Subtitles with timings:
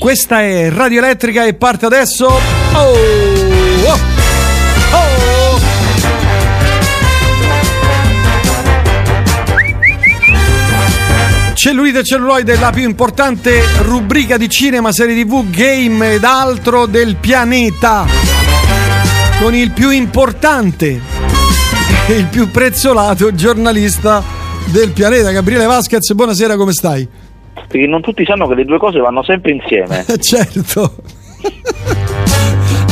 [0.00, 2.26] Questa è Radio Elettrica e parte adesso.
[2.26, 2.94] Oh!
[3.84, 3.98] Oh!
[4.92, 5.60] Oh!
[11.52, 17.16] Cellulite e celluloide, la più importante rubrica di cinema, serie tv, game ed altro del
[17.16, 18.06] pianeta.
[19.38, 20.98] Con il più importante
[22.06, 24.24] e il più prezzolato giornalista
[24.64, 26.10] del pianeta, Gabriele Vasquez.
[26.14, 27.06] Buonasera, come stai?
[27.66, 30.04] Perché non tutti sanno che le due cose vanno sempre insieme.
[30.20, 30.96] certo.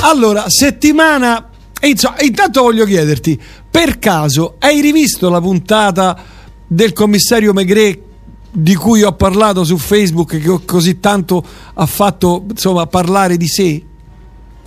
[0.03, 1.51] allora, settimana.
[1.81, 3.41] Insomma, intanto voglio chiederti,
[3.71, 6.21] per caso hai rivisto la puntata
[6.67, 8.03] del commissario Megre
[8.51, 11.43] di cui ho parlato su Facebook che così tanto
[11.75, 13.83] ha fatto insomma parlare di sé?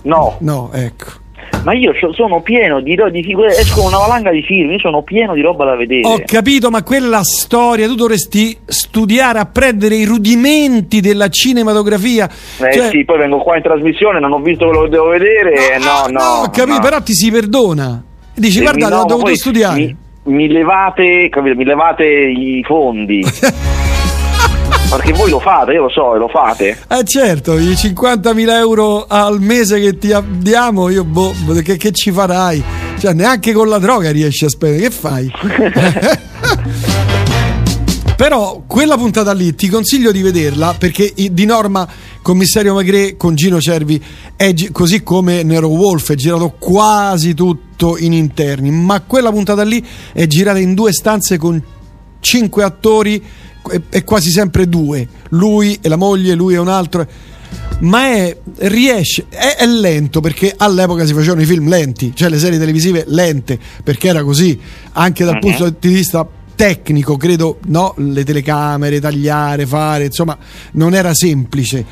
[0.02, 0.36] No.
[0.40, 1.20] No, ecco.
[1.64, 5.32] Ma io sono pieno di, di figure, escono una valanga di film, io sono pieno
[5.32, 6.08] di roba da vedere.
[6.08, 12.28] Ho capito, ma quella storia tu dovresti studiare, apprendere i rudimenti della cinematografia.
[12.28, 12.88] Eh cioè...
[12.88, 15.78] sì, poi vengo qua in trasmissione, non ho visto quello che devo vedere.
[15.78, 16.18] No, no, no.
[16.18, 16.80] no ho capito, no.
[16.80, 18.02] però ti si perdona.
[18.34, 19.78] Dici, sì, guardate, no, ho dovuto studiare.
[19.78, 23.22] Mi, mi levate, capito, mi levate i fondi.
[24.92, 26.76] Perché voi lo fate, io lo so, lo fate.
[26.86, 32.12] Eh certo, i 50.000 euro al mese che ti diamo, io boh, che, che ci
[32.12, 32.62] farai?
[32.98, 35.32] Cioè, neanche con la droga riesci a spendere, che fai?
[38.14, 41.88] Però quella puntata lì ti consiglio di vederla perché di norma
[42.20, 44.04] Commissario Magre con Gino Cervi
[44.36, 49.82] è così come Nero Wolf è girato quasi tutto in interni, ma quella puntata lì
[50.12, 51.60] è girata in due stanze con
[52.20, 53.24] cinque attori
[53.88, 57.06] è quasi sempre due, lui e la moglie, lui e un altro.
[57.80, 62.38] Ma è, riesce, è, è, lento perché all'epoca si facevano i film lenti, cioè le
[62.38, 64.58] serie televisive lente, perché era così,
[64.92, 65.40] anche dal uh-huh.
[65.40, 67.94] punto di vista tecnico, credo, no?
[67.96, 70.38] Le telecamere, tagliare, fare, insomma,
[70.72, 71.84] non era semplice.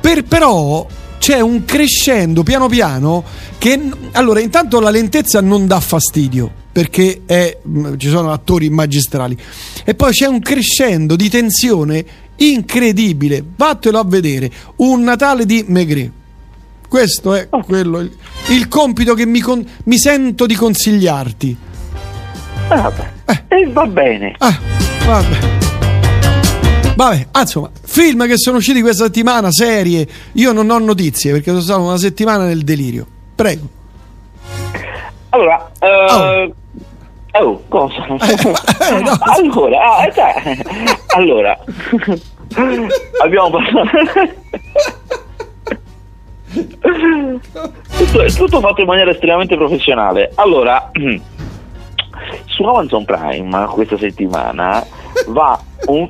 [0.00, 0.86] Per, però
[1.18, 3.22] c'è un crescendo piano piano
[3.58, 3.80] che
[4.12, 9.36] allora intanto la lentezza non dà fastidio perché è, mm, ci sono attori magistrali
[9.84, 12.04] e poi c'è un crescendo di tensione
[12.36, 16.10] incredibile vattelo a vedere un Natale di Maigret
[16.88, 17.62] questo è oh.
[17.62, 18.10] quello, il,
[18.48, 21.56] il, compito che mi, con, mi, sento di consigliarti
[22.68, 23.10] ah, vabbè.
[23.26, 23.60] Eh.
[23.60, 24.58] E va bene ah,
[25.06, 25.50] vabbè
[26.94, 30.06] Vabbè, ah, insomma, film che sono usciti questa settimana, serie.
[30.32, 33.06] Io non ho notizie perché sono stato una settimana nel delirio.
[33.34, 33.66] Prego.
[35.30, 36.54] Allora, uh, oh.
[37.40, 37.62] Oh.
[37.68, 38.06] cosa?
[38.82, 39.12] Eh, no.
[39.20, 40.58] allora, ah, cioè,
[41.14, 41.56] allora,
[43.22, 43.90] abbiamo parlato.
[47.96, 50.32] tutto, tutto fatto in maniera estremamente professionale.
[50.34, 50.90] Allora,
[52.46, 54.84] su Amazon Prime questa settimana
[55.28, 56.08] va un...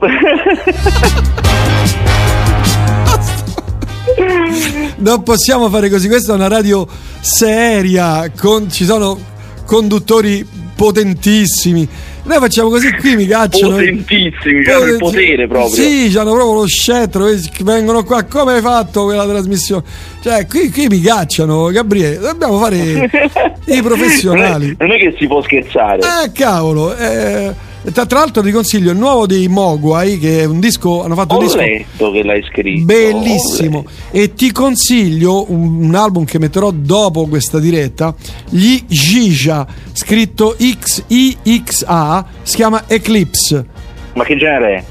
[4.97, 6.87] non possiamo fare così, questa è una radio
[7.21, 9.19] seria, con, ci sono
[9.65, 11.87] conduttori potentissimi.
[12.25, 13.77] Noi facciamo così qui mi cacciano.
[13.77, 15.75] Potentissimi, hanno il potere proprio.
[15.75, 17.29] Sì, hanno proprio lo scettro,
[17.61, 19.85] vengono qua, come hai fatto quella trasmissione?
[20.21, 22.77] Cioè, qui, qui mi cacciano, Gabriele, dobbiamo fare
[23.67, 24.75] i professionali.
[24.77, 26.01] Non è che si può scherzare.
[26.01, 30.61] Eh, cavolo, eh tra, tra, l'altro ti consiglio il nuovo dei Mogwai, che è un
[30.61, 32.85] disco, hanno fatto Ho un disco letto che l'hai scritto.
[32.85, 33.85] Bellissimo.
[34.13, 38.15] E ti consiglio un, un, album che metterò dopo questa diretta,
[38.49, 43.67] gli Gija, scritto X-I-X-A, si chiama Eclipse.
[44.15, 44.85] Ma che genere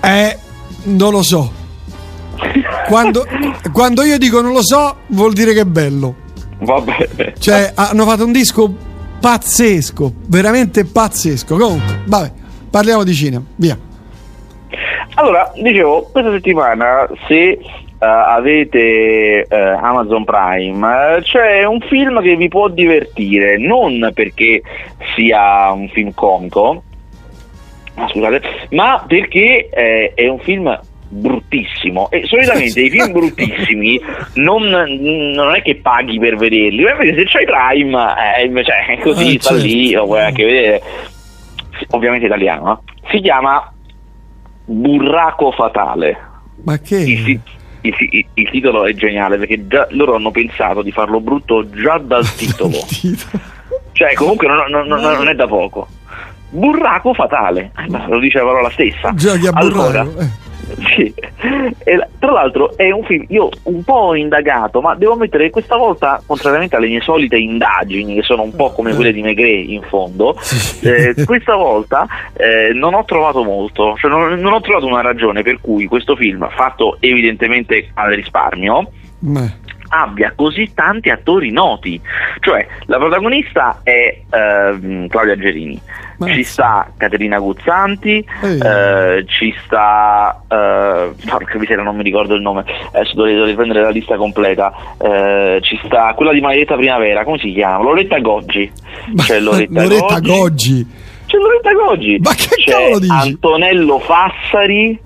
[0.00, 0.06] è?
[0.06, 0.38] Eh,
[0.84, 1.52] non lo so.
[2.86, 3.26] Quando,
[3.72, 6.14] quando io dico non lo so, vuol dire che è bello.
[6.60, 7.34] Va bene.
[7.38, 8.88] Cioè, hanno fatto un disco
[9.20, 11.56] pazzesco, veramente pazzesco.
[11.56, 12.32] Comunque, vabbè,
[12.70, 13.78] parliamo di cinema, via.
[15.14, 17.66] Allora, dicevo, questa settimana se uh,
[17.98, 24.62] avete uh, Amazon Prime uh, c'è un film che vi può divertire, non perché
[25.14, 26.82] sia un film comico,
[28.08, 30.80] scusate, ma perché eh, è un film
[31.10, 32.08] bruttissimo.
[32.10, 34.00] E solitamente i film bruttissimi
[34.34, 36.82] non, non, è che paghi per vederli.
[36.88, 39.66] Invece se c'hai Prime eh, è così eh, sta certo.
[39.66, 40.82] lì lo puoi anche vedere.
[41.90, 43.08] Ovviamente italiano eh.
[43.10, 43.72] si chiama
[44.64, 46.28] Burraco Fatale.
[46.62, 46.98] Ma che?
[46.98, 51.68] Il, il, il, il, titolo è geniale perché già loro hanno pensato di farlo brutto
[51.70, 52.76] già dal titolo.
[53.92, 55.88] cioè comunque non, non, non è da poco.
[56.50, 59.12] Burraco fatale, eh, lo dice la parola stessa.
[59.14, 60.48] Giochi a allora, eh
[60.90, 61.12] Sì.
[61.84, 65.50] E, tra l'altro è un film, io un po' ho indagato, ma devo ammettere che
[65.50, 69.68] questa volta, contrariamente alle mie solite indagini, che sono un po' come quelle di Maigret
[69.68, 70.36] in fondo,
[70.82, 75.42] eh, questa volta eh, non ho trovato molto, cioè non, non, ho trovato una ragione
[75.42, 82.00] per cui questo film, fatto evidentemente al risparmio, Beh abbia così tanti attori noti.
[82.40, 85.80] Cioè, la protagonista è ehm, Claudia Gerini,
[86.18, 92.42] Ma ci sta Caterina Guzzanti, eh, ci sta, eh, porca miseria, non mi ricordo il
[92.42, 97.24] nome, adesso dovrei, dovrei prendere la lista completa, eh, ci sta quella di Maledetta Primavera,
[97.24, 97.82] come si chiama?
[97.84, 98.70] Loretta Goggi.
[99.16, 100.28] C'è Loretta, Loretta Goggi.
[100.30, 100.86] Goggi.
[101.26, 102.18] C'è Loretta Goggi.
[102.20, 102.90] Ma che C'è?
[103.08, 104.98] Antonello Fassari.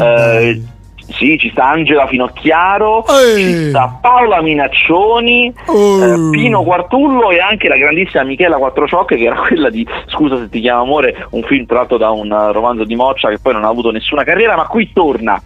[0.00, 0.62] Eh,
[1.08, 3.42] sì, ci sta Angela Finocchiaro, Ehi.
[3.42, 6.04] ci sta Paola Minaccioni, oh.
[6.04, 10.48] eh, Pino Quartullo e anche la grandissima Michela Quattrociocche che era quella di Scusa se
[10.48, 13.68] ti chiamo amore, un film tratto da un romanzo di Moccia che poi non ha
[13.68, 15.40] avuto nessuna carriera, ma qui torna.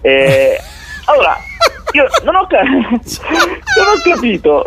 [0.00, 0.58] Eh,
[1.06, 1.36] allora,
[1.92, 4.64] io non ho, ca- non ho capito.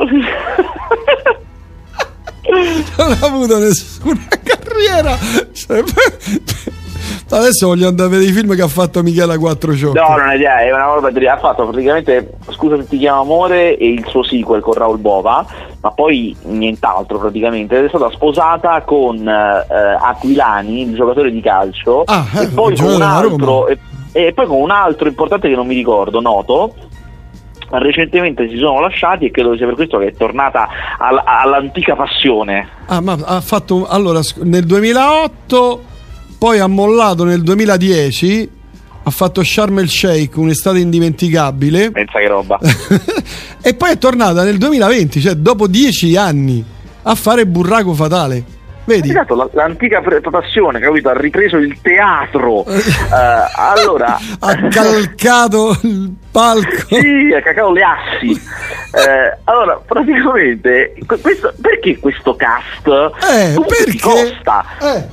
[2.97, 5.17] non ha avuto nessuna carriera.
[5.51, 5.83] Cioè,
[7.29, 9.97] Adesso voglio andare a vedere i film che ha fatto Michela Quattrociocchi.
[9.97, 11.27] No, non è idea, è una roba di...
[11.27, 15.45] ha fatto praticamente Scusa se ti chiamo amore e il suo sequel con Raul Bova,
[15.81, 17.83] ma poi nient'altro praticamente.
[17.83, 22.93] È stata sposata con eh, Aquilani, il giocatore di calcio, ah, e, eh, poi con
[22.93, 23.77] un altro, e,
[24.13, 26.73] e poi con un altro importante che non mi ricordo, noto,
[27.69, 32.69] recentemente si sono lasciati e credo sia per questo che è tornata all- all'antica passione.
[32.85, 35.95] Ah, ma ha fatto allora nel 2008
[36.37, 38.55] poi ha mollato nel 2010
[39.07, 41.91] ha fatto Sharm el Sheikh, un'estate indimenticabile.
[41.91, 42.59] Pensa che roba.
[43.61, 46.63] e poi è tornata nel 2020, cioè dopo dieci anni,
[47.03, 48.43] a fare Burraco Fatale.
[48.83, 49.09] Vedi?
[49.09, 51.09] Esatto, l'antica passione, capito?
[51.09, 52.59] Ha ripreso il teatro.
[52.59, 52.65] uh,
[53.55, 54.17] allora...
[54.39, 56.85] ha calcato il palco.
[56.87, 58.29] sì, ha calcato le assi.
[58.29, 63.99] uh, allora, praticamente, questo, perché questo cast eh, perché?
[63.99, 64.65] costa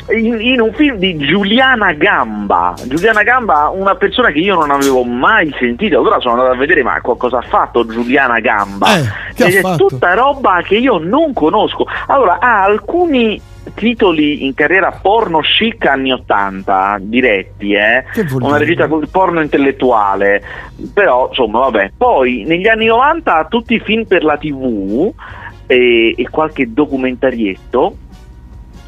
[0.08, 0.18] eh.
[0.18, 2.74] in, in, un film di Giuliana Gamba?
[2.84, 6.82] Giuliana Gamba, una persona che io non avevo mai sentito, allora sono andato a vedere
[6.82, 8.96] ma cosa ha fatto Giuliana Gamba.
[8.96, 9.86] Eh, Ed è fatto?
[9.86, 11.86] tutta roba che io non conosco.
[12.06, 13.40] Allora, ha alcuni
[13.74, 18.04] titoli in carriera porno chic anni 80 diretti, eh?
[18.38, 20.42] una regista porno intellettuale,
[21.04, 21.92] però insomma vabbè.
[21.96, 25.12] Poi negli anni 90 tutti i film per la tv
[25.66, 27.96] e, e qualche documentarietto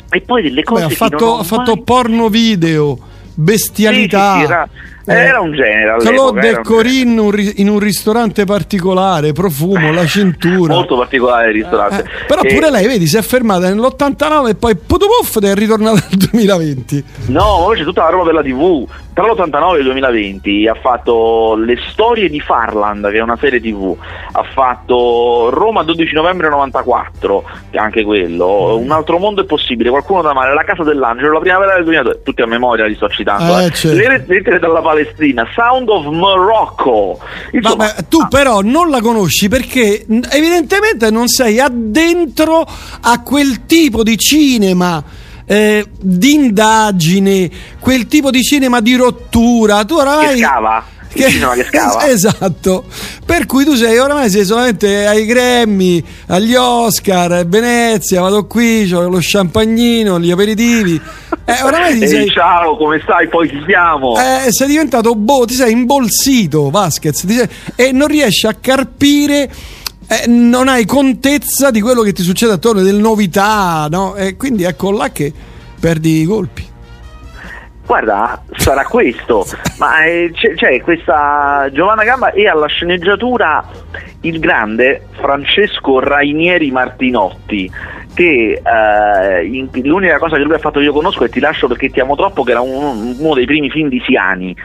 [0.09, 2.99] e poi delle cose Beh, ha fatto, ha fatto porno video,
[3.35, 4.35] bestialità.
[4.35, 4.69] Sì, sì, sì, era,
[5.05, 5.99] eh, era un genere.
[5.99, 10.75] Claude e Corinne in un ristorante particolare, profumo, la cintura.
[10.75, 12.03] Molto particolare il ristorante.
[12.03, 12.25] Eh, eh.
[12.27, 12.55] Però e...
[12.55, 17.05] pure lei, vedi, si è fermata nell'89 e poi puff ed è ritornata nel 2020.
[17.27, 18.87] No, ma c'è tutta la roba per la TV.
[19.17, 23.63] Tra l'89 e il 2020 ha fatto Le storie di Farland, che è una serie
[23.63, 23.97] TV.
[24.33, 28.77] Ha fatto Roma 12 novembre 94, che è anche quello.
[28.77, 32.21] Un altro mondo è possibile, qualcuno da male, La casa dell'angelo, la primavera del 2002.
[32.25, 33.59] Tutti a memoria li sto citando.
[33.59, 33.97] Eh, certo.
[33.97, 37.19] Le lettere dalla Palestina, Sound of Morocco.
[37.53, 42.67] Insomma, Vabbè, tu però non la conosci perché evidentemente non sei addentro
[43.01, 45.25] a quel tipo di cinema.
[45.47, 47.49] Eh, di indagine,
[47.79, 49.85] quel tipo di cinema di rottura.
[49.85, 50.35] Tu oramai.
[50.35, 50.85] Che scava?
[51.17, 51.27] che.
[52.07, 52.85] Esatto.
[53.25, 58.91] Per cui tu sei oramai sei solamente ai Grammy, agli Oscar, a Venezia, vado qui,
[58.93, 61.01] ho lo champagnino, gli aperitivi.
[61.49, 62.29] Eh, oramai ti sei...
[62.29, 63.29] ciao, come stai?
[63.29, 64.17] Poi ci siamo.
[64.17, 67.49] Eh, sei diventato boh, ti sei imbolsito, Vasquez, sei...
[67.77, 69.49] e non riesci a carpire
[70.09, 74.15] eh, non hai contezza di quello che ti succede attorno, delle novità, no?
[74.15, 75.33] E quindi ecco là che
[75.81, 76.75] perdi i colpi.
[77.87, 79.47] Guarda, sarà questo,
[79.79, 83.65] ma eh, c'è, c'è, questa Giovanna Gamba e alla sceneggiatura
[84.23, 87.71] il grande Francesco Rainieri Martinotti
[88.13, 91.69] che eh, in, l'unica cosa che lui ha fatto che io conosco è Ti lascio
[91.69, 94.57] perché ti amo troppo che era un, uno dei primi film di Siani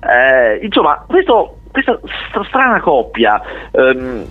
[0.00, 2.00] eh, insomma questo, questa
[2.46, 3.42] strana coppia
[3.72, 4.24] ehm,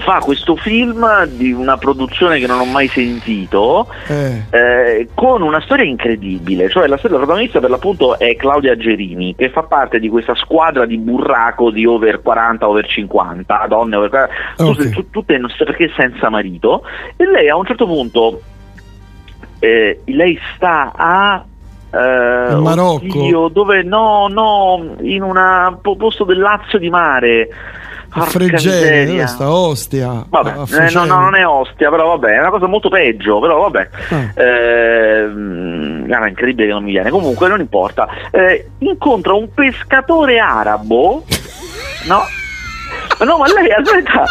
[0.00, 4.44] fa questo film di una produzione che non ho mai sentito eh.
[4.50, 9.50] Eh, con una storia incredibile cioè la storia protagonista per l'appunto è Claudia Gerini che
[9.50, 14.34] fa parte di questa squadra di burraco di over 40 over 50 donne over 40
[14.62, 14.92] okay.
[14.92, 16.82] tutte, tutte perché senza marito
[17.16, 18.40] e lei a un certo punto
[19.58, 21.44] eh, lei sta a
[21.90, 27.48] eh, Marocco oddio, dove no no in un posto del Lazio di mare
[28.20, 30.24] Fregene, sta Ostia.
[30.28, 30.54] Vabbè,
[30.84, 33.88] eh, no, no, non è Ostia, però vabbè, è una cosa molto peggio, però vabbè.
[34.10, 34.42] Ah.
[34.42, 35.22] Eh,
[36.10, 41.24] ah, incredibile che non mi viene, comunque non importa, eh, incontra un pescatore arabo,
[42.06, 42.22] no?
[43.24, 44.24] No, ma lei, aspetta,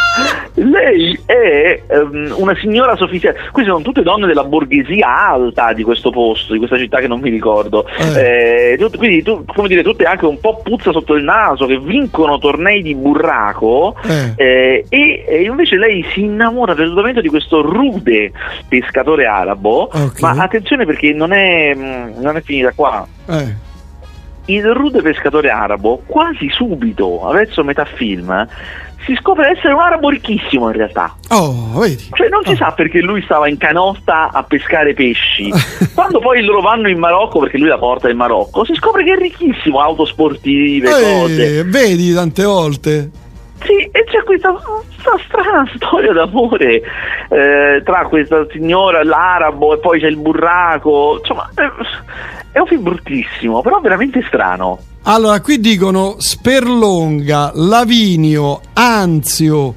[0.55, 3.39] lei è um, una signora sofisticata.
[3.51, 7.19] Queste sono tutte donne della borghesia alta di questo posto, di questa città che non
[7.19, 7.87] mi ricordo.
[7.87, 8.73] Eh.
[8.73, 11.79] Eh, tut- quindi, tu, come dire, tutte anche un po' puzza sotto il naso, che
[11.79, 13.95] vincono tornei di burraco.
[14.03, 14.33] Eh.
[14.35, 18.31] Eh, e, e invece lei si innamora perdutamente di questo rude
[18.67, 19.89] pescatore arabo.
[19.91, 20.21] Ok.
[20.21, 23.69] Ma attenzione perché non è, mh, non è finita qua Eh.
[24.53, 28.47] Il rude pescatore arabo quasi subito, verso metà film,
[29.05, 31.15] si scopre essere un arabo ricchissimo in realtà.
[31.29, 32.09] Oh, vedi.
[32.11, 32.55] Cioè non si Oh.
[32.55, 35.51] sa perché lui stava in canotta a pescare pesci.
[35.95, 39.13] Quando poi loro vanno in Marocco, perché lui la porta in Marocco, si scopre che
[39.13, 41.59] è ricchissimo, auto sportive, cose.
[41.59, 43.09] Eh, vedi tante volte.
[43.63, 46.81] Sì, e c'è questa, questa strana storia d'amore
[47.29, 51.17] eh, tra questa signora, l'arabo e poi c'è il burraco.
[51.19, 51.71] Insomma, eh,
[52.51, 54.79] è un film bruttissimo, però veramente strano.
[55.03, 59.75] Allora, qui dicono Sperlonga, Lavinio, Anzio,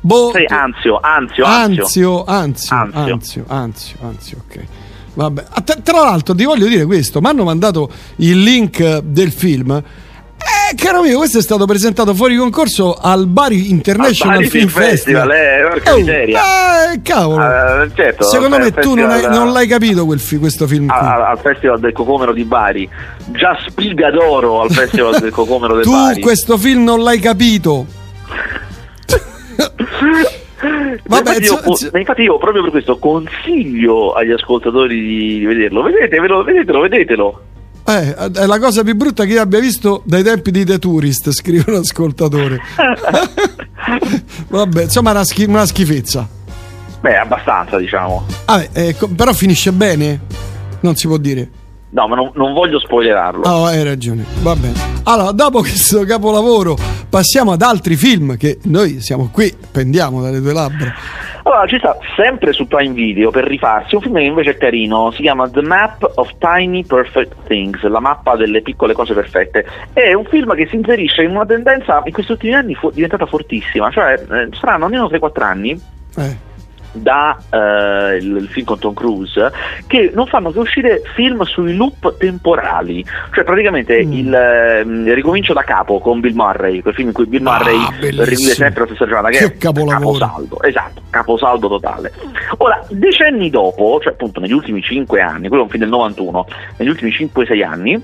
[0.00, 2.24] Bo- Sì, anzio, anzio, anzio.
[2.24, 3.12] Anzio, Anzio, Anzio.
[3.14, 4.64] Anzio, Anzio, Anzio, ok.
[5.14, 5.44] Vabbè.
[5.82, 9.82] Tra l'altro ti voglio dire questo, mi hanno mandato il link del film.
[10.74, 14.68] Eh, caro mio, questo è stato presentato fuori concorso al Bari International Al Bari Film
[14.68, 15.28] Film Festival.
[15.28, 17.82] Festival, eh, porca Oh, eh, cavolo.
[17.82, 20.96] Eh, certo, Secondo me tu non, hai- non l'hai capito quel fi- questo film qui.
[20.98, 22.88] al, al Festival del Cocomero di Bari,
[23.26, 26.20] già spiga d'oro al Festival del Cocomero di tu Bari.
[26.20, 27.86] questo film non l'hai capito.
[31.06, 34.98] Vabbè, infatti, io, z- infatti io proprio per questo consiglio agli ascoltatori
[35.38, 35.82] di, vederlo.
[35.82, 37.40] Vedetevelo, vedetelo, vedetelo.
[37.86, 41.30] Eh, è la cosa più brutta che io abbia visto dai tempi di The Tourist,
[41.32, 42.60] scrive un ascoltatore.
[44.48, 46.26] Vabbè, insomma, una, schi- una schifezza.
[47.00, 48.24] Beh, abbastanza, diciamo.
[48.46, 50.20] Vabbè, eh, però finisce bene?
[50.80, 51.62] Non si può dire.
[51.94, 53.42] No, ma non, non voglio spoilerarlo.
[53.44, 54.24] Oh, hai ragione.
[54.42, 54.74] Va bene.
[55.04, 56.76] Allora, dopo questo capolavoro,
[57.08, 60.92] passiamo ad altri film che noi siamo qui, pendiamo dalle tue labbra.
[61.44, 65.12] Allora, ci sta sempre su Prime Video per rifarsi un film che invece è carino,
[65.12, 69.64] si chiama The Map of Tiny Perfect Things, la mappa delle piccole cose perfette.
[69.92, 73.26] È un film che si inserisce in una tendenza in questi ultimi anni fu- diventata
[73.26, 75.80] fortissima, cioè eh, saranno almeno 3-4 anni
[76.16, 76.52] Eh.
[76.94, 79.52] Da eh, il, il film con Tom Cruise
[79.86, 84.12] che non fanno che uscire film sui loop temporali cioè praticamente Mm.
[84.12, 87.76] il ehm, ricomincio da capo con Bill Murray quel film in cui Bill Ah, Murray
[88.00, 88.24] bellissimo.
[88.24, 90.18] rivive sempre la stessa giornata che, Che è capolavoro.
[90.18, 92.12] caposaldo esatto caposaldo totale
[92.58, 96.46] ora decenni dopo cioè appunto negli ultimi 5 anni quello è un film del 91
[96.78, 98.02] negli ultimi 5-6 anni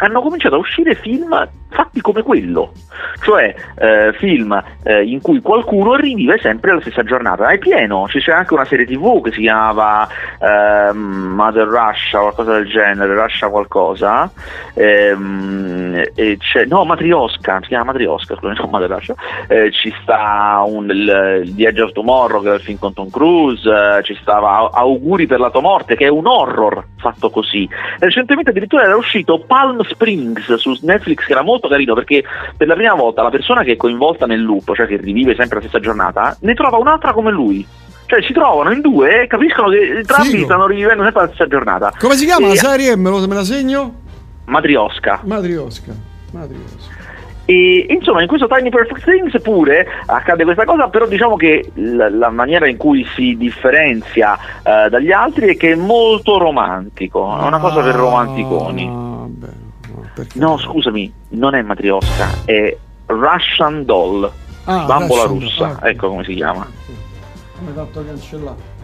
[0.00, 2.72] hanno cominciato a uscire film fatti come quello,
[3.22, 7.48] cioè eh, film eh, in cui qualcuno rivive sempre la stessa giornata.
[7.48, 10.08] È pieno, ci c'è anche una serie tv che si chiamava
[10.40, 14.30] ehm, Mother Russia, qualcosa del genere, Russia qualcosa,
[14.74, 16.02] ehm,
[16.68, 19.14] no Matriosca, si chiama Matriosca, scusa, non Mother Russia,
[19.48, 23.10] Eh, ci sta un, il, The Edge of Tomorrow che è il film con Tom
[23.10, 27.30] Cruise, eh, ci stava Au- Auguri per la tua morte che è un horror fatto
[27.30, 27.68] così.
[27.98, 32.22] Recentemente addirittura era uscito Palm Springs su Netflix che era molto carino perché
[32.56, 35.56] per la prima volta la persona che è coinvolta nel loop, cioè che rivive sempre
[35.56, 37.66] la stessa giornata, ne trova un'altra come lui.
[38.06, 40.44] Cioè si trovano in due e capiscono che entrambi Figo.
[40.44, 41.92] stanno rivivendo sempre la stessa giornata.
[41.98, 42.96] Come si chiama E- la serie?
[42.96, 43.94] Me, lo, me la segno?
[44.44, 45.20] Matriosca.
[45.24, 45.92] Matriosca.
[46.32, 46.96] Matriosca.
[47.44, 52.10] E insomma, in questo Tiny Perfect Things pure accade questa cosa, però diciamo che la,
[52.10, 57.44] la maniera in cui si differenzia eh, dagli altri è che è molto romantico, è
[57.44, 59.07] una cosa per romanticoni.
[60.18, 64.24] Perché- No, scusami, non è Matriosca, è Russian Doll,
[64.64, 66.66] Ah, bambola Russian russa, Doll, ecco come si chiama.
[67.66, 68.76] Hai fatto cancellare.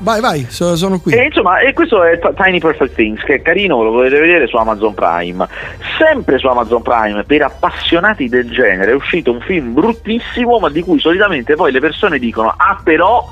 [0.00, 1.12] Vai, vai, so- sono qui.
[1.12, 4.56] E insomma, e questo è Tiny Perfect Things, che è carino, lo potete vedere su
[4.56, 5.46] Amazon Prime.
[5.98, 10.82] Sempre su Amazon Prime, per appassionati del genere, è uscito un film bruttissimo, ma di
[10.82, 13.28] cui solitamente poi le persone dicono, ah però,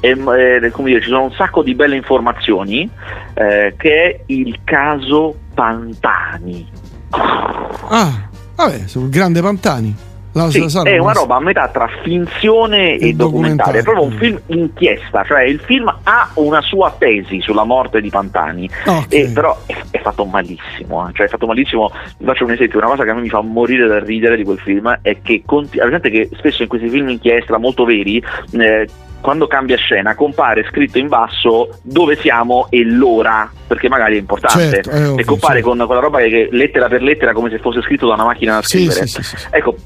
[0.00, 0.28] ehm,
[0.62, 2.88] eh, come dire, ci sono un sacco di belle informazioni,
[3.34, 6.68] eh, che è il caso Pantani.
[7.10, 10.08] Ah, vabbè, sul grande Pantani.
[10.32, 14.12] La, Sì, è una roba a metà tra finzione e, E documentario, è proprio un
[14.12, 19.06] film inchiesta, cioè il film ha una sua tesi sulla morte di Pantani, Ok.
[19.08, 21.12] e però è, è fatto malissimo, eh.
[21.14, 23.40] cioè è fatto malissimo, vi faccio un esempio, una cosa che a me mi fa
[23.40, 27.58] morire da ridere di quel film è che, conti- che spesso in questi film inchiesta
[27.58, 28.88] molto veri, eh,
[29.20, 34.70] quando cambia scena compare scritto in basso dove siamo e l'ora, perché magari è importante,
[34.70, 35.68] Certo, è ovvio, e compare certo.
[35.76, 38.62] con quella roba che lettera per lettera come se fosse scritto da una macchina da
[38.62, 39.06] scrivere.
[39.06, 39.46] sì, sì, sì.
[39.50, 39.76] Ecco,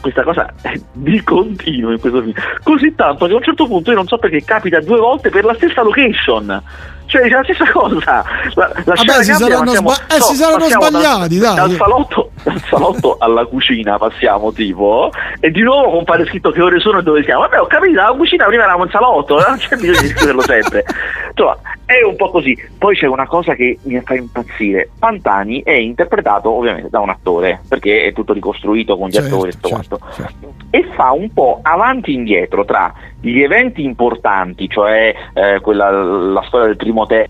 [0.00, 2.34] questa cosa è di continuo in questo film.
[2.62, 5.44] Così tanto che a un certo punto io non so perché capita due volte per
[5.44, 6.62] la stessa location.
[7.06, 8.24] Cioè, dice la stessa cosa.
[8.54, 11.54] La, la Vabbè, si cambia, saranno, passiamo- sba- eh, si saranno sbagliati, dal.
[11.54, 16.80] Dal salotto, dal salotto alla cucina passiamo, tipo, e di nuovo compare scritto che ore
[16.80, 17.42] sono e dove siamo.
[17.42, 20.84] Vabbè, ho capito, la cucina prima eravamo in salotto, non c'è bisogno di scriverlo sempre.
[21.28, 22.56] Insomma, è un po' così.
[22.78, 24.88] Poi c'è una cosa che mi fa impazzire.
[24.98, 29.50] Pantani è interpretato ovviamente da un attore, perché è tutto ricostruito con gli Certo, attori
[29.50, 30.52] e tutto certo, quanto certo.
[30.70, 36.42] e fa un po' avanti e indietro tra gli eventi importanti, cioè eh, quella, la
[36.46, 37.28] storia del primo te.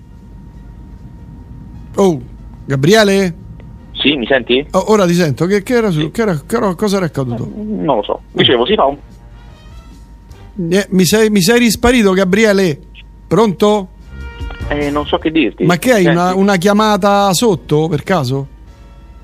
[1.96, 2.20] Oh,
[2.66, 3.34] Gabriele?
[3.92, 4.66] Sì, mi senti?
[4.72, 5.46] Oh, ora ti sento.
[5.46, 6.10] Che, che era su?
[6.10, 7.48] Che era, che era- cosa era accaduto?
[7.54, 8.20] Non lo so.
[8.32, 8.96] Dicevo, si fa un.
[10.70, 12.78] Eh, mi, sei, mi sei risparito, Gabriele?
[13.26, 13.88] Pronto?
[14.68, 15.64] eh, non so che dirti.
[15.64, 16.06] Ma che hai?
[16.06, 18.46] Una, una chiamata sotto per caso?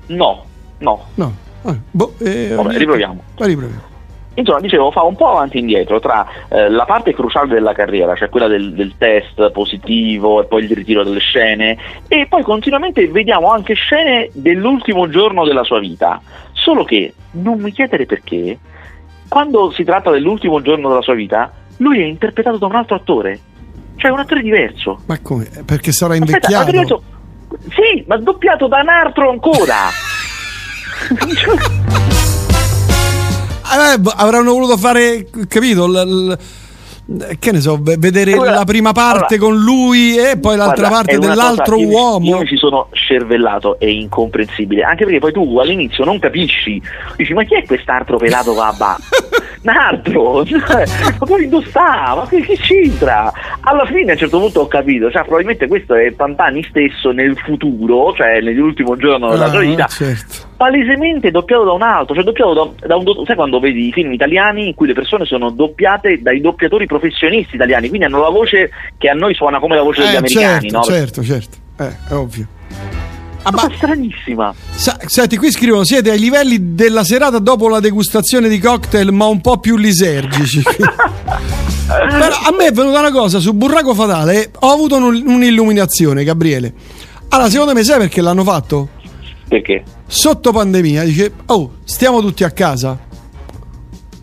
[0.07, 0.43] No,
[0.79, 1.05] no.
[1.15, 1.33] No.
[1.63, 3.21] Ah, boh, eh, Vabbè, riproviamo.
[3.35, 3.89] Riproviamo.
[4.33, 8.15] Insomma, dicevo, fa un po' avanti e indietro tra eh, la parte cruciale della carriera,
[8.15, 13.05] cioè quella del, del test positivo e poi il ritiro delle scene, e poi continuamente
[13.09, 16.21] vediamo anche scene dell'ultimo giorno della sua vita.
[16.53, 18.57] Solo che, non mi chiedere perché,
[19.27, 23.39] quando si tratta dell'ultimo giorno della sua vita, lui è interpretato da un altro attore,
[23.97, 25.01] cioè un attore diverso.
[25.07, 25.49] Ma come?
[25.65, 26.69] Perché sarà Aspetta, invecchiato?
[26.69, 27.03] ha detto-
[27.69, 29.89] Sì, ma doppiato da un altro ancora!
[33.93, 35.87] Eh, beh, avranno voluto fare, capito?
[35.87, 35.91] l-
[36.33, 36.37] l-
[37.39, 40.87] che ne so, ve- vedere Allora, la prima parte allora, con lui e poi l'altra
[40.87, 42.25] Guarda, parte dell'altro cosa- io uomo.
[42.37, 44.83] Io mi ci sono scervellato, è incomprensibile.
[44.83, 46.81] Anche perché poi tu all'inizio non capisci.
[47.17, 48.51] Dici, ma chi è quest'altro pelato?
[48.51, 48.59] Un
[49.69, 50.43] altro!
[50.45, 50.85] Cioè,
[51.19, 53.31] ma poi indossa, ma che, che c'entra?
[53.61, 57.37] Alla fine a un certo punto ho capito, cioè probabilmente questo è Pantani stesso nel
[57.37, 60.47] futuro, cioè nell'ultimo giorno della sua Ah, vita, certo.
[60.57, 63.91] palesemente doppiato da un altro, cioè doppiato da, da un do- sai quando vedi i
[63.91, 68.29] film italiani in cui le persone sono doppiate dai doppiatori professionisti italiani, quindi hanno la
[68.29, 70.83] voce che a noi suona come la voce degli Eh, americani, certo, no?
[70.83, 71.57] certo, certo.
[71.79, 72.47] Eh, è ovvio.
[73.43, 74.53] Ah, ma- stranissima.
[74.75, 79.25] sa- senti, qui scrivono: siete ai livelli della serata dopo la degustazione di cocktail, ma
[79.25, 80.61] un po' più lisergici.
[81.87, 84.51] Però a me è venuta una cosa su Burraco Fatale.
[84.59, 86.73] Ho avuto un- un'illuminazione, Gabriele.
[87.29, 88.89] Allora, secondo me, sai perché l'hanno fatto?
[89.47, 89.83] Perché?
[90.07, 92.97] Sotto pandemia dice: Oh, stiamo tutti a casa.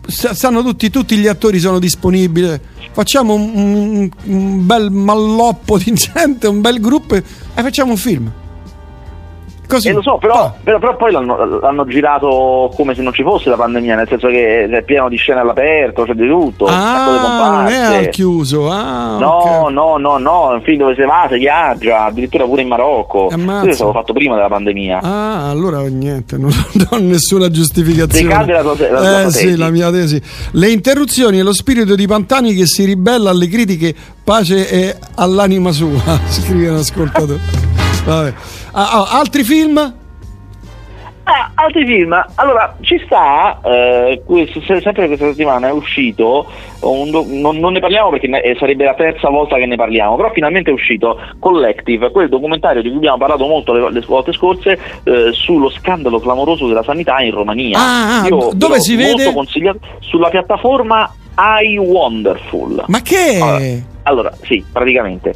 [0.07, 2.59] St- Stanno tutti, tutti gli attori sono disponibili.
[2.91, 8.31] Facciamo un, un- un bel malloppo di gente, un bel gruppo e facciamo un film.
[9.69, 9.89] Così.
[9.89, 13.21] Eh, lo so, però, Ah, però, però poi l'hanno, l'hanno girato come se non ci
[13.21, 17.49] fosse la pandemia, nel senso che è pieno di scene all'aperto, c'è di tutto, Ah,
[17.61, 18.67] non è al chiuso.
[18.71, 19.29] Ah, No,
[19.65, 19.69] ok.
[19.71, 23.27] no, no, no, è un film dove si va, si viaggia, addirittura pure in Marocco.
[23.31, 23.59] Ammazza.
[23.65, 25.01] Questo stato fatto prima della pandemia.
[25.03, 26.49] Ah, allora niente, non,
[26.89, 28.27] ho nessuna giustificazione.
[28.27, 29.57] Decade la tua te- la tua eh sì, tesi.
[29.57, 30.21] la mia tesi.
[30.53, 35.71] Le interruzioni e lo spirito di Pantani che si ribella alle critiche, pace e all'anima
[35.71, 37.39] sua, scrive un ascoltatore.
[38.05, 38.33] Vabbè.
[38.71, 39.77] Ah, ah, altri film?
[41.23, 42.19] Ah, altri film.
[42.35, 46.47] Allora, ci sta, eh, questo- se- sempre questa settimana è uscito,
[46.79, 50.15] do- non, non ne parliamo perché ne- eh, sarebbe la terza volta che ne parliamo,
[50.15, 54.31] però finalmente è uscito Collective, quel documentario di cui abbiamo parlato molto le, le volte
[54.33, 57.77] scorse eh, sullo scandalo clamoroso della sanità in Romania.
[57.77, 59.31] Ah, ah, Io dove si vede?
[59.31, 62.85] consigliato sulla piattaforma iWonderful.
[62.87, 63.37] Ma che?
[63.39, 63.63] Allora,
[64.03, 65.33] allora, sì, praticamente.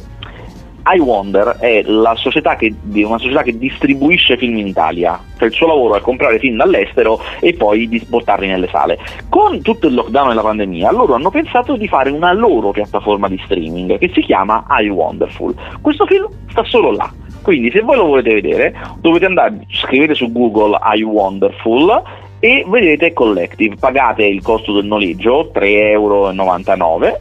[0.86, 5.66] iWonder è la società che, una società che distribuisce film in Italia, cioè il suo
[5.66, 8.98] lavoro è comprare film dall'estero e poi di portarli nelle sale.
[9.28, 13.28] Con tutto il lockdown e la pandemia, loro hanno pensato di fare una loro piattaforma
[13.28, 15.54] di streaming che si chiama iWonderful.
[15.80, 17.12] Questo film sta solo là.
[17.42, 22.02] Quindi se voi lo volete vedere dovete andare, scrivete su Google iWonderful
[22.40, 26.30] e vedete Collective, pagate il costo del noleggio 3,99 euro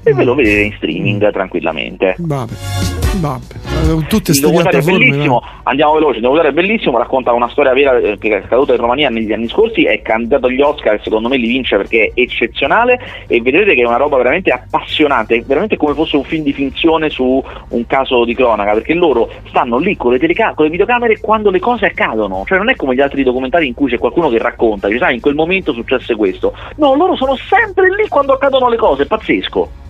[0.03, 2.15] e ve lo vedete in streaming tranquillamente.
[2.17, 4.07] Vabbè, vabbè.
[4.07, 5.43] Tutte Il documentario è bellissimo, no?
[5.63, 8.79] andiamo veloci, il documentario è bellissimo, racconta una storia vera eh, che è accaduta in
[8.79, 12.19] Romania negli anni scorsi, è candidato agli Oscar e secondo me li vince perché è
[12.19, 16.43] eccezionale e vedrete che è una roba veramente appassionante, è veramente come fosse un film
[16.43, 20.65] di finzione su un caso di cronaca, perché loro stanno lì con le, teleca- con
[20.65, 23.89] le videocamere quando le cose accadono, cioè non è come gli altri documentari in cui
[23.89, 27.93] c'è qualcuno che racconta, dice sai in quel momento successe questo, no, loro sono sempre
[27.95, 29.81] lì quando accadono le cose, è pazzesco.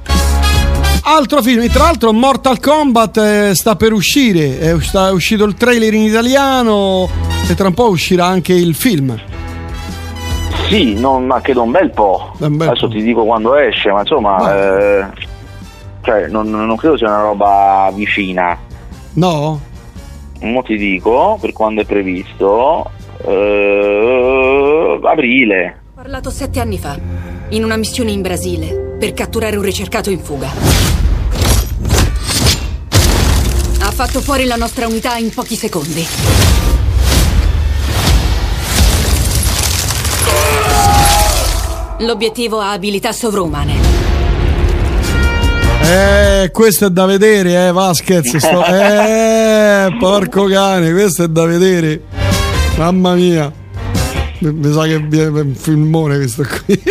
[1.06, 5.54] Altro film, tra l'altro Mortal Kombat eh, sta per uscire, è, us- è uscito il
[5.56, 7.10] trailer in italiano
[7.50, 9.20] e tra un po' uscirà anche il film.
[10.70, 12.32] Sì, non, ma credo un bel po'.
[12.40, 12.94] Un bel Adesso po'.
[12.94, 15.06] ti dico quando esce, ma insomma, eh,
[16.04, 18.58] cioè, non, non credo sia una roba vicina.
[19.16, 19.60] No?
[20.40, 22.90] Mo ti dico per quando è previsto.
[23.26, 25.82] eh, aprile.
[25.92, 26.98] Ho parlato sette anni fa,
[27.50, 30.93] in una missione in Brasile, per catturare un ricercato in fuga.
[33.94, 36.08] Fatto fuori la nostra unità in pochi secondi.
[42.00, 43.76] L'obiettivo ha abilità sovrumane.
[45.84, 48.36] Eh, questo è da vedere, eh, Vasquez.
[48.36, 48.64] Sto...
[48.66, 52.02] Eh, porco cane, questo è da vedere.
[52.78, 53.52] Mamma mia.
[54.40, 56.82] Mi sa che è un filmone questo qui.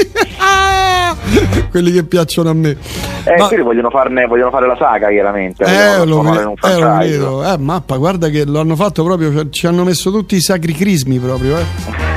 [1.70, 2.76] Quelli che piacciono a me.
[3.24, 3.46] Eh, ma...
[3.46, 5.64] quelli vogliono, farne, vogliono fare la saga, chiaramente.
[5.64, 7.52] Eh, lo, ve- eh, lo vedo.
[7.52, 9.32] Eh, mappa, guarda che lo hanno fatto proprio.
[9.32, 11.64] Cioè, ci hanno messo tutti i sacri crismi proprio, eh.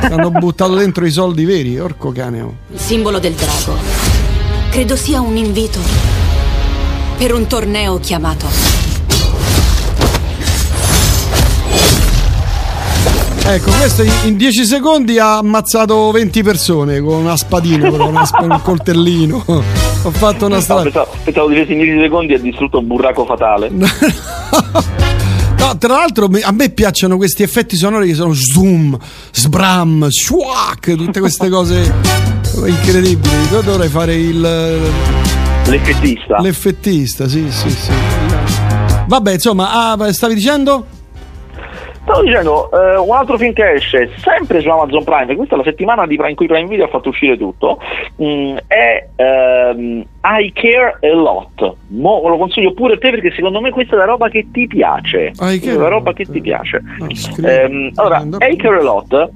[0.12, 2.42] hanno buttato dentro i soldi veri, orco cane.
[2.42, 2.54] Oh.
[2.72, 3.78] Il simbolo del drago.
[4.72, 5.80] Credo sia un invito
[7.18, 8.75] per un torneo chiamato
[13.48, 18.42] Ecco, questo in 10 secondi ha ammazzato 20 persone con una spadina, con una sp-
[18.42, 19.44] un coltellino.
[19.46, 20.84] Ho fatto una strada.
[20.84, 23.72] No, pensavo, di in 10 secondi ha distrutto un burraco fatale.
[25.58, 28.96] No, tra l'altro a me piacciono questi effetti sonori che sono zoom,
[29.32, 31.92] sbram, shuak, tutte queste cose
[32.68, 33.34] incredibili.
[33.52, 36.40] Io dovrei fare il l'effettista.
[36.40, 37.92] L'effettista, sì, sì, sì.
[39.08, 40.86] Vabbè, insomma, ah, stavi dicendo?
[42.16, 45.64] Stavo dicendo, eh, un altro film che esce sempre su Amazon Prime, questa è la
[45.66, 47.78] settimana di, in cui Prime Video ha fatto uscire tutto,
[48.16, 51.76] mh, mm, è ehm, I Care A Lot.
[51.88, 54.66] Mo, lo consiglio pure a te perché secondo me questa è la roba che ti
[54.66, 55.34] piace.
[55.42, 56.82] I è la roba che ti piace.
[57.00, 57.08] No,
[57.48, 59.30] ehm, allora, I Care A Lot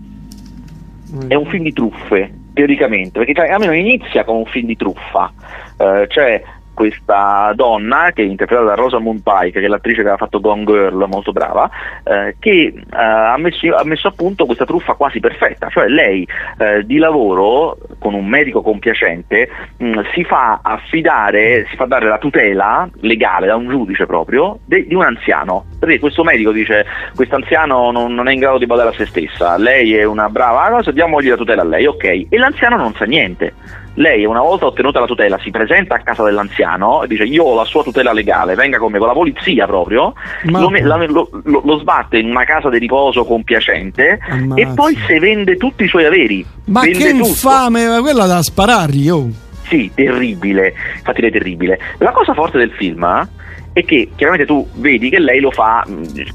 [1.28, 5.34] è un film di truffe, teoricamente, perché cioè, almeno inizia come un film di truffa.
[5.80, 6.44] Uh, cioè
[6.80, 10.64] questa donna che è interpretata da Rosamund Pike, che è l'attrice che aveva fatto Gone
[10.64, 11.70] Girl, molto brava,
[12.06, 16.26] eh, che eh, ha, messo, ha, messo, a punto questa truffa quasi perfetta, cioè lei
[16.58, 22.08] eh, di lavoro con un medico compiacente mh, mm, si fa affidare, si fa dare
[22.08, 26.86] la tutela legale da un giudice proprio de, di un anziano, perché questo medico dice
[27.14, 30.30] questo anziano non, non, è in grado di badare a se stessa, lei è una
[30.30, 33.54] brava cosa, diamogli la tutela a lei, ok, e l'anziano non sa niente
[34.00, 37.56] lei una volta ottenuta la tutela si presenta a casa dell'anziano e dice io ho
[37.56, 41.78] la sua tutela legale, venga con me con la polizia proprio, lo, la, lo, lo,
[41.80, 44.62] sbatte in una casa di riposo compiacente Ammazza.
[44.62, 46.46] e poi se vende tutti i suoi averi.
[46.66, 49.30] Ma che infame, ma quella da sparargli, oh.
[49.68, 51.80] Sì, terribile, infatti è terribile.
[51.98, 53.28] La cosa forte del film
[53.80, 55.86] e che chiaramente tu vedi che lei lo fa,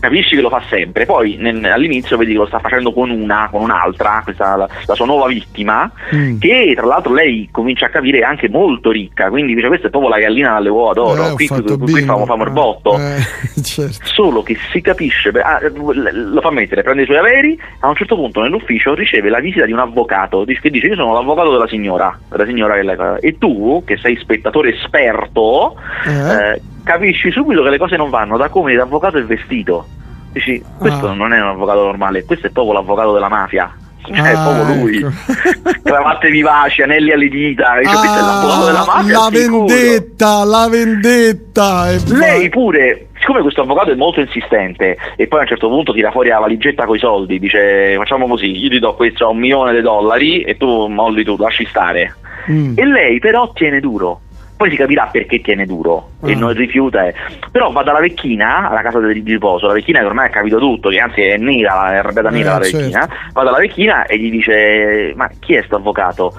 [0.00, 3.48] capisci che lo fa sempre, poi nel, all'inizio vedi che lo sta facendo con una,
[3.50, 6.38] con un'altra, questa, la, la sua nuova vittima, mm.
[6.38, 9.90] che tra l'altro lei comincia a capire è anche molto ricca, quindi dice questa è
[9.90, 13.22] proprio la gallina dalle uova d'oro, eh, qui, qui, qui famo, famo il botto, eh,
[13.62, 14.04] certo.
[14.04, 18.16] solo che si capisce, ah, lo fa mettere, prende i suoi averi, a un certo
[18.16, 22.18] punto nell'ufficio riceve la visita di un avvocato che dice io sono l'avvocato della signora,
[22.30, 25.76] della signora che e tu che sei spettatore esperto,
[26.06, 26.72] eh.
[26.84, 29.86] Capisci subito che le cose non vanno da come l'avvocato è vestito.
[30.32, 31.14] Dici, questo ah.
[31.14, 33.72] non è un avvocato normale, questo è proprio l'avvocato della mafia.
[34.02, 34.98] Cioè, ah, è proprio lui.
[34.98, 35.80] Ecco.
[35.82, 37.78] Cravatte vivaci, anelli alle dita.
[37.78, 39.18] Dice, ah, è l'avvocato della mafia.
[39.18, 41.86] La vendetta, la vendetta.
[42.08, 46.10] Lei pure, siccome questo avvocato è molto insistente e poi a un certo punto tira
[46.10, 49.72] fuori la valigetta con i soldi, dice facciamo così, io ti do questo un milione
[49.72, 52.14] di dollari e tu molli tu, lasci stare.
[52.50, 52.74] Mm.
[52.76, 54.20] E lei però tiene duro
[54.56, 56.28] poi si capirà perché tiene duro mm.
[56.28, 57.06] e non rifiuta.
[57.06, 57.14] Eh.
[57.50, 60.88] Però va dalla vecchina alla casa di riposo, la vecchina che ormai ha capito tutto,
[60.88, 63.14] che anzi è nera, è arrabbiata nera eh, la vecchina, certo.
[63.32, 66.34] va dalla vecchina e gli dice ma chi è sto avvocato?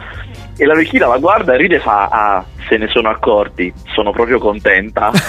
[0.57, 4.11] E la vecchina la guarda e ride e fa ah se ne sono accorti, sono
[4.11, 5.11] proprio contenta.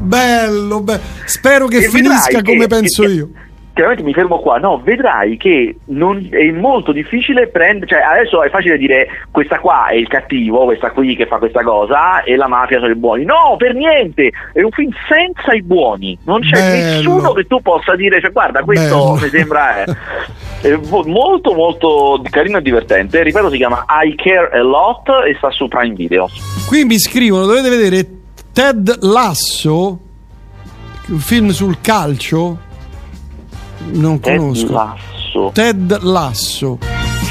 [0.00, 3.28] bello, bello, spero che e finisca come che, penso che, io
[3.78, 8.50] chiaramente mi fermo qua, no, vedrai che non, è molto difficile prendere, cioè adesso è
[8.50, 12.48] facile dire questa qua è il cattivo, questa qui che fa questa cosa e la
[12.48, 13.24] mafia sono i buoni.
[13.24, 16.96] No, per niente, è un film senza i buoni, non c'è Bello.
[16.96, 19.20] nessuno che tu possa dire, cioè guarda questo Bello.
[19.20, 25.08] mi sembra è molto molto carino e divertente, ripeto si chiama I Care A Lot
[25.24, 26.26] e sta su Prime Video.
[26.66, 28.08] Qui mi scrivono, dovete vedere
[28.52, 30.00] Ted Lasso,
[31.10, 32.66] un film sul calcio
[33.92, 34.72] non Ted conosco.
[34.72, 35.50] Lasso.
[35.52, 36.78] Ted Lasso.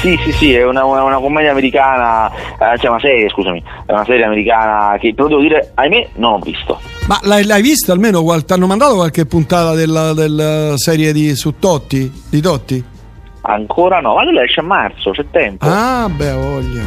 [0.00, 3.92] Sì, sì, sì, è una, una, una commedia americana, eh, cioè una serie, scusami, è
[3.92, 6.78] una serie americana che però devo dire, ahimè, non ho visto.
[7.08, 8.22] Ma l'hai, l'hai vista almeno?
[8.44, 12.12] Ti hanno mandato qualche puntata della, della serie di, su Totti?
[12.30, 12.84] Di Totti?
[13.48, 15.64] Ancora no, ma lui esce a marzo, c'è tempo.
[15.66, 16.82] Ah, beh, voglia.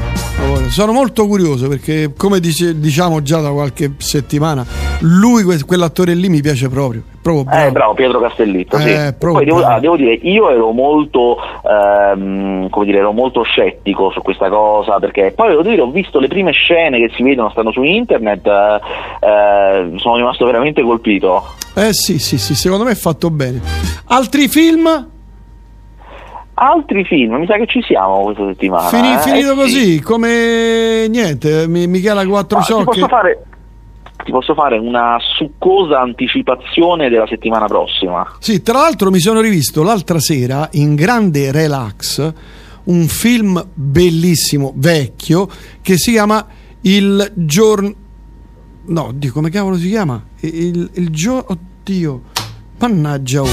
[0.47, 0.69] voglia.
[0.69, 4.63] Sono molto curioso perché, come dice, diciamo già da qualche settimana,
[4.99, 7.01] lui, que- quell'attore lì mi piace proprio.
[7.19, 7.67] proprio bravo.
[7.67, 8.89] Eh, bravo, Pietro Castellitto, sì.
[8.89, 13.41] Eh, proprio Poi devo, ah, devo dire, io ero molto, ehm, come dire, ero molto
[13.41, 17.23] scettico su questa cosa, perché poi devo dire, ho visto le prime scene che si
[17.23, 18.79] vedono, stanno su internet, eh,
[19.27, 21.43] eh, sono rimasto veramente colpito.
[21.73, 23.61] Eh sì, sì, sì, secondo me è fatto bene.
[24.05, 25.10] Altri film?
[26.63, 28.87] Altri film, mi sa che ci siamo questa settimana.
[28.89, 29.17] Fini- eh?
[29.19, 29.61] finito Eh, sì.
[29.61, 32.83] così, come niente, Mi- Michela Quattro Ah, ti, Ciocche.
[32.83, 33.43] posso fare,
[34.23, 38.31] ti posso fare una succosa anticipazione della settimana prossima.
[38.37, 42.33] Sì, tra l'altro mi sono rivisto l'altra sera in grande relax
[42.83, 45.47] un film bellissimo, vecchio,
[45.81, 46.45] che si chiama
[46.81, 47.91] Il giorno...
[48.85, 50.21] No, Dio, come cavolo si chiama?
[50.41, 51.45] Il, il giorno...
[51.47, 52.21] Oddio,
[52.77, 53.41] mannaggia.
[53.41, 53.47] oh.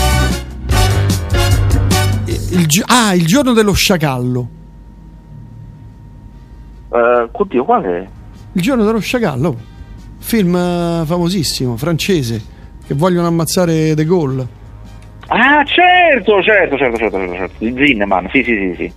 [2.58, 4.48] Il gi- ah, Il giorno dello sciacallo.
[6.92, 8.06] Eh, oddio, qual è?
[8.52, 9.56] Il giorno dello sciacallo.
[10.18, 12.42] Film eh, famosissimo, francese,
[12.86, 14.46] che vogliono ammazzare De Gaulle.
[15.28, 17.54] Ah, certo, certo, certo, certo, certo, certo.
[17.58, 18.92] Zinneman, sì, sì, sì, sì.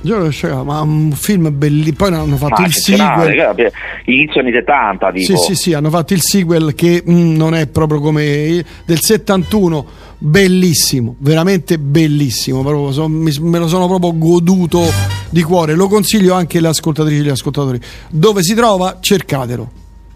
[0.00, 1.96] Dello sciacallo, ma un film bellissimo.
[1.96, 3.52] Poi hanno fatto Ma il sequel.
[3.56, 3.72] che-
[4.04, 5.36] inizio anni 70, tipo.
[5.36, 9.84] Sì, sì, sì, hanno fatto il sequel che mm, non è proprio come del 71,
[10.18, 14.82] bellissimo, veramente bellissimo, proprio, so- mi- me lo sono proprio goduto
[15.30, 17.80] di cuore, lo consiglio anche alle ascoltatrici e agli ascoltatori.
[18.10, 18.98] Dove si trova?
[19.00, 19.70] Cercatelo.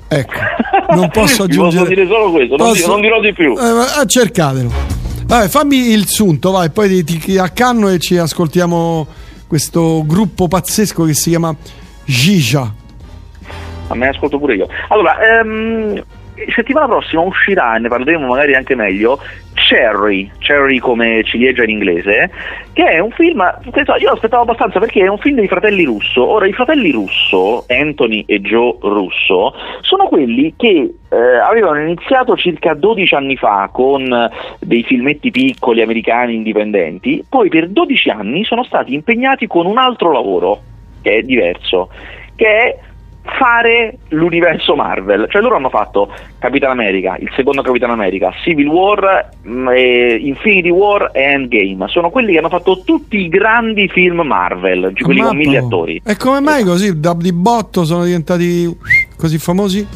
[0.06, 0.32] Ecco,
[0.94, 1.88] non posso Vi posso aggiungere.
[1.88, 3.54] dire solo questo, non di- non dirò di più.
[3.58, 3.64] Eh,
[3.98, 4.70] ah, cercatelo.
[5.26, 9.06] Vabbè, fammi il sunto, vai, poi ti, ti accanno e ci ascoltiamo
[9.50, 11.52] questo gruppo pazzesco che si chiama
[12.04, 12.72] Gija.
[13.88, 14.68] Ma me ne ascolto pure io.
[14.86, 16.00] Allora, ehm,
[16.54, 19.18] settimana prossima uscirà, e ne parleremo magari anche meglio,
[19.70, 22.28] Cherry, Cherry come ciliegia in inglese,
[22.72, 23.40] che è un film,
[24.00, 26.28] io aspettavo abbastanza perché è un film dei fratelli Russo.
[26.28, 32.74] Ora, i fratelli Russo, Anthony e Joe Russo, sono quelli che eh, avevano iniziato circa
[32.74, 34.28] 12 anni fa con
[34.58, 40.10] dei filmetti piccoli americani indipendenti, poi per 12 anni sono stati impegnati con un altro
[40.10, 40.62] lavoro,
[41.00, 41.90] che è diverso,
[42.34, 42.78] che è
[43.22, 49.28] fare l'universo Marvel, cioè loro hanno fatto Capitan America, il secondo Capitan America, Civil War,
[49.74, 54.92] e Infinity War e Endgame, sono quelli che hanno fatto tutti i grandi film Marvel,
[54.94, 55.34] quelli con Ammappa.
[55.34, 56.02] mille attori.
[56.04, 58.74] E come mai così da di botto sono diventati
[59.16, 59.86] così famosi?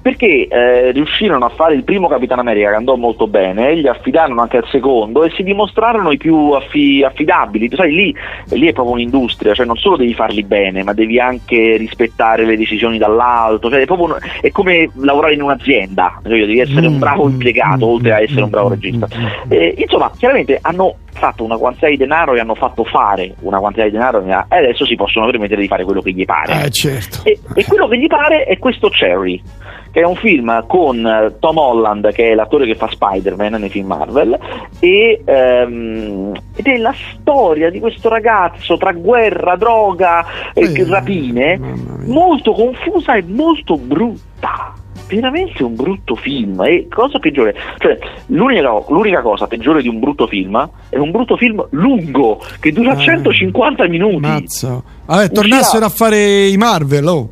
[0.00, 4.40] Perché eh, riuscirono a fare il primo Capitan America che andò molto bene, gli affidarono
[4.40, 7.68] anche al secondo e si dimostrarono i più affi- affidabili.
[7.74, 8.14] Sai, lì,
[8.50, 12.56] lì è proprio un'industria, cioè non solo devi farli bene, ma devi anche rispettare le
[12.56, 13.68] decisioni dall'alto.
[13.68, 17.86] Cioè, è, proprio un- è come lavorare in un'azienda, cioè, devi essere un bravo impiegato
[17.86, 19.08] oltre a essere un bravo regista.
[19.48, 23.84] Eh, insomma, chiaramente hanno fatto una quantità di denaro e hanno fatto fare una quantità
[23.84, 26.66] di denaro e adesso si possono permettere di fare quello che gli pare.
[26.66, 27.22] Eh certo.
[27.24, 29.42] E, e quello che gli pare è questo Cherry,
[29.90, 33.68] che è un film con eh, Tom Holland, che è l'attore che fa Spider-Man nei
[33.70, 34.38] film Marvel,
[34.80, 40.24] e, ehm, ed è la storia di questo ragazzo tra guerra, droga
[40.54, 41.58] e Eh, rapine,
[42.06, 44.74] molto confusa e molto brutta.
[45.08, 46.60] Veramente un brutto film.
[46.60, 47.54] E cosa peggiore?
[47.78, 47.96] Cioè,
[48.26, 52.92] l'unica, l'unica cosa peggiore di un brutto film è un brutto film lungo che dura
[52.92, 52.96] Ah.
[52.98, 54.18] 150 minuti.
[54.18, 54.82] Mazza.
[55.06, 57.28] Vabbè, tornassero a fare i Marvel, oh.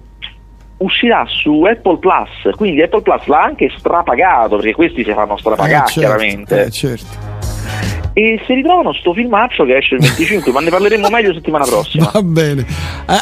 [0.79, 5.85] Uscirà su Apple Plus, quindi Apple Plus l'ha anche strapagato, perché questi si fanno strapagare
[5.85, 6.65] Eh, certo, chiaramente.
[6.65, 7.35] eh, certo.
[8.13, 12.09] E si ritrovano sto filmaccio che esce il 25, ma ne parleremo meglio settimana prossima.
[12.13, 12.63] Va bene.
[12.63, 12.67] Eh,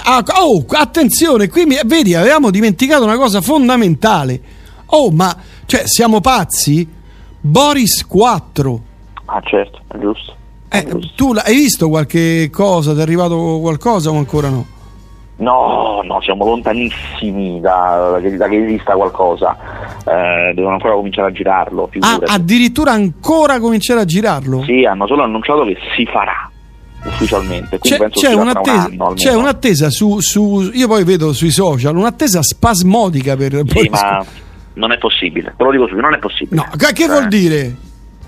[0.05, 4.41] ah, oh, attenzione, qui mi- vedi, avevamo dimenticato una cosa fondamentale.
[4.87, 5.37] Oh, ma
[5.67, 6.87] cioè, siamo pazzi?
[7.41, 8.81] Boris 4.
[9.27, 10.37] Ah certo, è giusto.
[10.69, 11.13] è Eh, giusto.
[11.17, 12.93] tu hai visto qualche cosa?
[12.93, 14.67] Ti è arrivato qualcosa o ancora no?
[15.37, 19.57] No, no, siamo lontanissimi da, da che, esista qualcosa.
[20.07, 24.63] Eh, devono ancora cominciare a girarlo, Ah, addirittura ancora cominciare a girarlo?
[24.63, 26.49] Sì, hanno solo annunciato che si farà
[27.05, 27.79] ufficialmente.
[27.81, 29.13] C'è, penso c'è un un'attesa, almeno.
[29.15, 33.61] c'è un'attesa su, su- Io poi vedo sui social un'attesa spasmodica per.
[33.67, 34.25] Sì, ma
[34.75, 36.57] non è possibile, te lo dico subito, non è possibile.
[36.63, 37.09] No, che, che Eh.
[37.09, 37.75] vuol dire?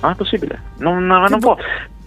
[0.01, 1.57] Non è possibile, non, non può.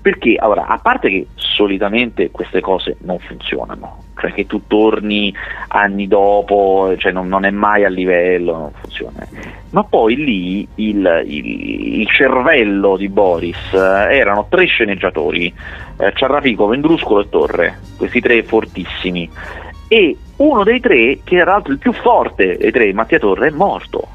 [0.02, 5.34] Perché, allora, a parte che solitamente queste cose non funzionano, cioè che tu torni
[5.68, 9.28] anni dopo, cioè non, non è mai a livello, non funziona.
[9.72, 13.78] Ma poi lì il, il- il cervello di Boris eh,
[14.16, 15.54] erano tre sceneggiatori,
[15.98, 19.30] eh, Ciarrapico, Vendruscolo e Torre, questi tre fortissimi.
[19.90, 23.52] E uno dei tre, che era l'altro il più forte dei tre, Mattia Torre, è
[23.52, 24.08] morto.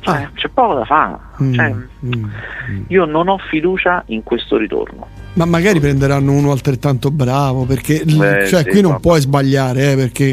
[0.00, 0.30] Cioè, Ah.
[0.34, 1.16] c'è poco da fare.
[1.42, 2.82] Mm, Cioè, mm, mm.
[2.88, 5.06] io non ho fiducia in questo ritorno.
[5.34, 9.92] Ma magari prenderanno uno altrettanto bravo perché Beh, cioè, sì, qui non ma- puoi sbagliare
[9.92, 10.30] eh, perché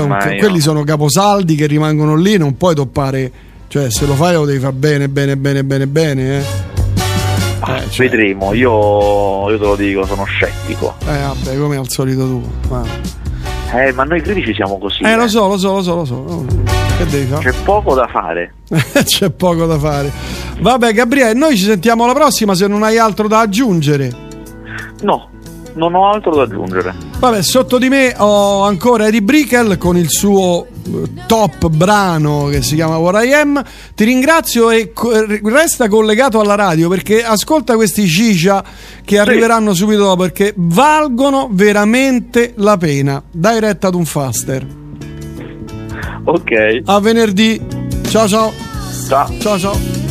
[0.00, 3.30] un- quelli sono caposaldi che rimangono lì, non puoi toppare
[3.68, 6.42] Cioè, se lo fai lo devi fare bene, bene, bene, bene, bene, eh.
[7.60, 8.08] Ah, Eh, cioè.
[8.08, 10.94] Vedremo, io, io te lo dico, sono scettico.
[11.00, 12.42] Eh, vabbè, come al solito tu.
[12.68, 12.84] Ma...
[13.74, 15.02] Eh, ma noi critici siamo così.
[15.02, 16.44] Eh, lo so, lo so, lo so, lo so.
[16.96, 17.50] Che fare?
[17.50, 18.54] C'è poco da fare.
[19.04, 20.10] C'è poco da fare.
[20.60, 24.10] Vabbè, Gabriele, noi ci sentiamo alla prossima se non hai altro da aggiungere.
[25.02, 25.28] No,
[25.74, 26.94] non ho altro da aggiungere.
[27.18, 32.62] Vabbè, sotto di me ho ancora Eddie Brickell con il suo eh, top brano che
[32.62, 33.62] si chiama What I Am.
[33.94, 38.64] Ti ringrazio e co- resta collegato alla radio perché ascolta questi cicia
[39.04, 43.22] che arriveranno subito dopo perché valgono veramente la pena.
[43.30, 44.84] Dai retta ad un faster.
[46.26, 47.60] Ok, A venerdì.
[48.08, 48.52] Ciao ciao.
[49.06, 49.30] ciao.
[49.38, 50.05] Ciao ciao.